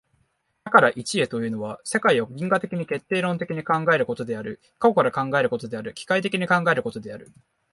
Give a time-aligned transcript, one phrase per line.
[0.63, 7.31] 多から一へというのは、世界を因果的に決定論的に考えることである、過去から考えることである、機械的に考えることである。